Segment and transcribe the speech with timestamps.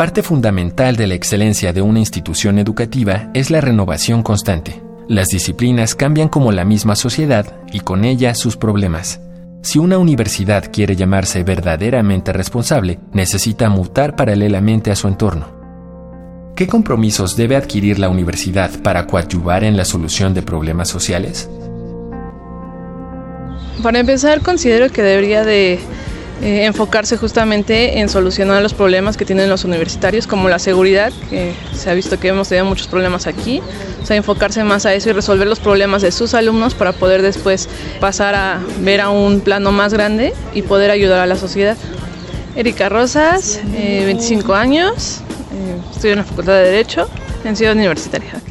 [0.00, 4.82] Parte fundamental de la excelencia de una institución educativa es la renovación constante.
[5.08, 9.20] Las disciplinas cambian como la misma sociedad y con ella sus problemas.
[9.60, 15.48] Si una universidad quiere llamarse verdaderamente responsable, necesita mutar paralelamente a su entorno.
[16.56, 21.50] ¿Qué compromisos debe adquirir la universidad para coadyuvar en la solución de problemas sociales?
[23.82, 25.78] Para empezar, considero que debería de
[26.42, 31.52] eh, enfocarse justamente en solucionar los problemas que tienen los universitarios, como la seguridad, que
[31.74, 33.60] se ha visto que hemos tenido muchos problemas aquí,
[34.02, 37.20] o sea, enfocarse más a eso y resolver los problemas de sus alumnos para poder
[37.20, 37.68] después
[38.00, 41.76] pasar a ver a un plano más grande y poder ayudar a la sociedad.
[42.56, 45.20] Erika Rosas, 25 eh, años,
[45.52, 47.08] eh, estudio en la Facultad de Derecho
[47.44, 48.49] en Ciudad Universitaria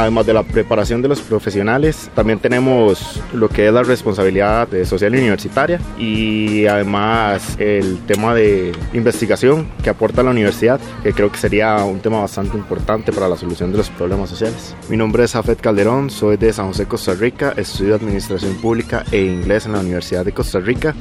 [0.00, 5.14] además de la preparación de los profesionales, también tenemos lo que es la responsabilidad social
[5.14, 11.38] y universitaria y además el tema de investigación que aporta la universidad, que creo que
[11.38, 14.74] sería un tema bastante importante para la solución de los problemas sociales.
[14.88, 19.22] Mi nombre es Afet Calderón, soy de San José, Costa Rica, estudio Administración Pública e
[19.22, 20.94] Inglés en la Universidad de Costa Rica.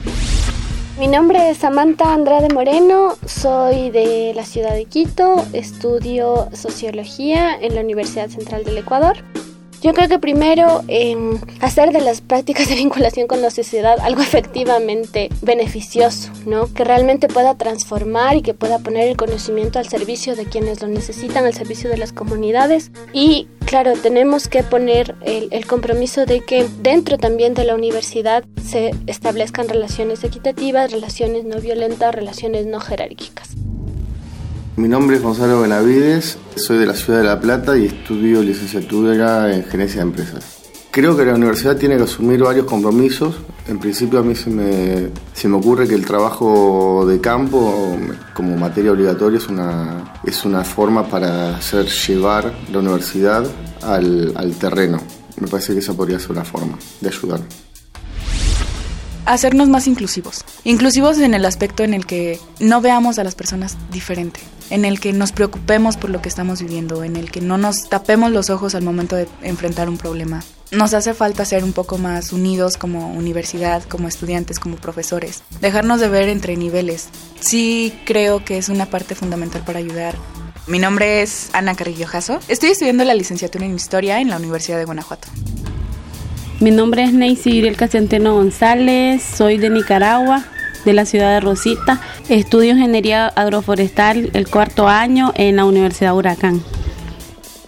[0.97, 7.75] Mi nombre es Samantha Andrade Moreno, soy de la ciudad de Quito, estudio sociología en
[7.75, 9.17] la Universidad Central del Ecuador.
[9.85, 14.23] Yo creo que primero em, hacer de las prácticas de vinculación con la sociedad algo
[14.23, 16.73] efectivamente beneficioso, ¿no?
[16.73, 20.87] Que realmente pueda transformar y que pueda poner el conocimiento al servicio de quienes lo
[20.87, 22.89] necesitan, al servicio de las comunidades.
[23.13, 28.43] Y claro, tenemos que poner el, el compromiso de que dentro también de la universidad
[28.67, 33.54] se establezcan relaciones equitativas, relaciones no violentas, relaciones no jerárquicas.
[34.77, 39.55] Mi nombre es Gonzalo Benavides, soy de la ciudad de La Plata y estudio licenciatura
[39.55, 40.63] en gerencia de empresas.
[40.91, 43.35] Creo que la universidad tiene que asumir varios compromisos.
[43.69, 47.97] En principio a mí se me, se me ocurre que el trabajo de campo
[48.33, 53.45] como materia obligatoria es una, es una forma para hacer llevar la universidad
[53.81, 54.99] al, al terreno.
[55.39, 57.39] Me parece que esa podría ser una forma de ayudar
[59.25, 60.43] hacernos más inclusivos.
[60.63, 64.99] Inclusivos en el aspecto en el que no veamos a las personas diferente, en el
[64.99, 68.49] que nos preocupemos por lo que estamos viviendo, en el que no nos tapemos los
[68.49, 70.43] ojos al momento de enfrentar un problema.
[70.71, 75.43] Nos hace falta ser un poco más unidos como universidad, como estudiantes, como profesores.
[75.61, 77.09] Dejarnos de ver entre niveles.
[77.39, 80.15] Sí creo que es una parte fundamental para ayudar.
[80.67, 82.39] Mi nombre es Ana Carrillo Jasso.
[82.47, 85.27] Estoy estudiando la licenciatura en Historia en la Universidad de Guanajuato.
[86.61, 90.45] Mi nombre es Neisy Iriel Casianteno González, soy de Nicaragua,
[90.85, 91.99] de la ciudad de Rosita.
[92.29, 96.61] Estudio ingeniería agroforestal el cuarto año en la Universidad Huracán.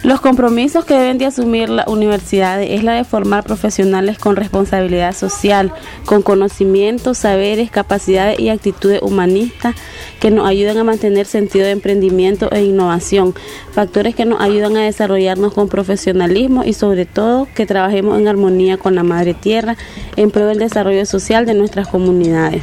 [0.04, 5.12] Los compromisos que deben de asumir la universidad es la de formar profesionales con responsabilidad
[5.12, 5.72] social,
[6.06, 9.74] con conocimientos, saberes, capacidades y actitudes humanistas
[10.20, 13.34] que nos ayuden a mantener sentido de emprendimiento e innovación,
[13.72, 18.76] factores que nos ayudan a desarrollarnos con profesionalismo y sobre todo que trabajemos en armonía
[18.76, 19.76] con la madre tierra
[20.14, 22.62] en pro del desarrollo social de nuestras comunidades.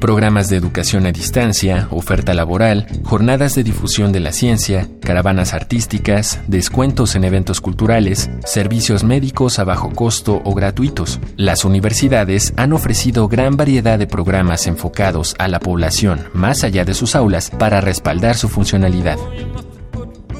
[0.00, 6.40] Programas de educación a distancia, oferta laboral, jornadas de difusión de la ciencia, caravanas artísticas,
[6.48, 11.20] descuentos en eventos culturales, servicios médicos a bajo costo o gratuitos.
[11.36, 16.94] Las universidades han ofrecido gran variedad de programas enfocados a la población más allá de
[16.94, 19.18] sus aulas para respaldar su funcionalidad.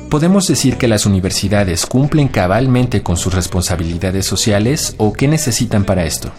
[0.09, 6.04] ¿Podemos decir que las universidades cumplen cabalmente con sus responsabilidades sociales o qué necesitan para
[6.04, 6.32] esto?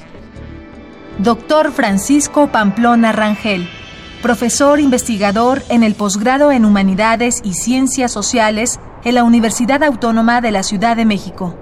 [1.23, 3.67] Doctor Francisco Pamplona Rangel,
[4.23, 10.49] profesor investigador en el posgrado en Humanidades y Ciencias Sociales en la Universidad Autónoma de
[10.49, 11.55] la Ciudad de México.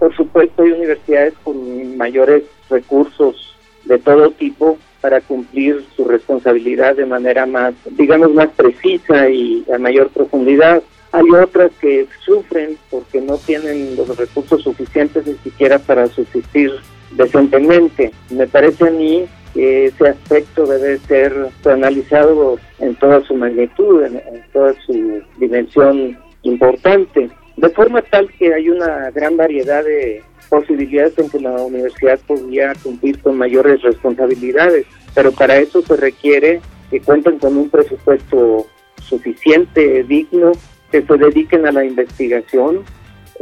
[0.00, 7.06] Por supuesto, hay universidades con mayores recursos de todo tipo para cumplir su responsabilidad de
[7.06, 10.82] manera más, digamos, más precisa y a mayor profundidad.
[11.12, 16.72] Hay otras que sufren porque no tienen los recursos suficientes ni siquiera para subsistir
[17.12, 18.12] decentemente.
[18.30, 24.20] Me parece a mí que ese aspecto debe ser analizado en toda su magnitud, en,
[24.52, 27.30] toda su dimensión importante.
[27.56, 32.74] de forma tal que hay una gran variedad de posibilidades en que la universidad podría
[32.82, 36.60] cumplir con mayores responsabilidades, pero para eso se requiere
[36.90, 38.66] que cuenten con un presupuesto
[39.02, 40.52] suficiente, digno,
[40.90, 42.84] que se dediquen a la investigación.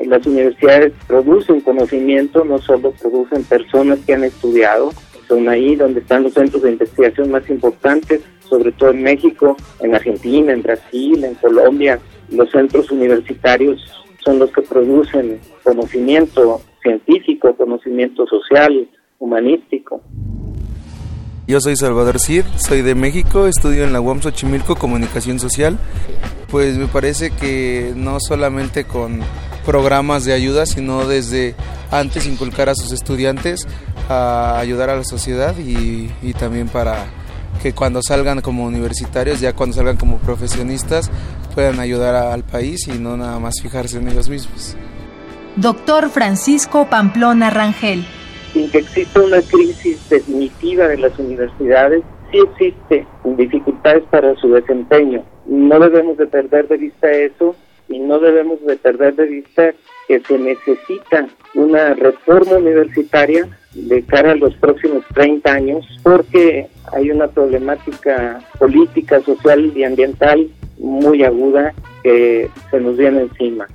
[0.04, 4.92] Las universidades producen conocimiento, no solo producen personas que han estudiado,
[5.28, 9.94] son ahí donde están los centros de investigación más importantes, sobre todo en México, en
[9.94, 11.98] Argentina, en Brasil, en Colombia.
[12.30, 13.80] Los centros universitarios
[14.24, 18.88] son los que producen conocimiento científico, conocimiento social,
[19.18, 20.02] humanístico.
[21.46, 25.78] Yo soy Salvador Cid, soy de México, estudio en la UAM Xochimilco Comunicación Social.
[26.50, 29.20] Pues me parece que no solamente con
[29.64, 31.54] programas de ayuda, sino desde
[31.90, 33.66] antes inculcar a sus estudiantes
[34.08, 37.06] a ayudar a la sociedad y, y también para
[37.62, 41.10] que cuando salgan como universitarios, ya cuando salgan como profesionistas,
[41.54, 44.76] puedan ayudar al país y no nada más fijarse en ellos mismos.
[45.56, 48.04] Doctor Francisco Pamplona Rangel
[48.54, 55.24] sin que exista una crisis definitiva de las universidades, sí existe dificultades para su desempeño.
[55.46, 57.56] No debemos de perder de vista eso
[57.94, 59.72] y no debemos de perder de vista
[60.08, 67.10] que se necesita una reforma universitaria de cara a los próximos 30 años porque hay
[67.10, 70.48] una problemática política, social y ambiental
[70.78, 73.66] muy aguda que se nos viene encima.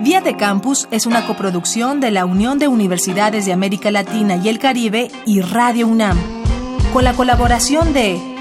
[0.00, 4.48] Vía de Campus es una coproducción de la Unión de Universidades de América Latina y
[4.48, 6.18] el Caribe y Radio UNAM,
[6.92, 8.33] con la colaboración de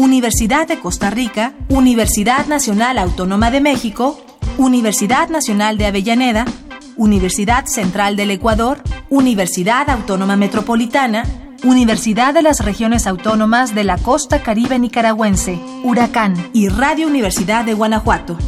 [0.00, 4.18] Universidad de Costa Rica, Universidad Nacional Autónoma de México,
[4.56, 6.46] Universidad Nacional de Avellaneda,
[6.96, 11.24] Universidad Central del Ecuador, Universidad Autónoma Metropolitana,
[11.64, 17.74] Universidad de las Regiones Autónomas de la Costa Caribe Nicaragüense, Huracán y Radio Universidad de
[17.74, 18.38] Guanajuato.